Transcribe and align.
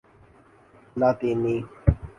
لاطینی 0.99 1.57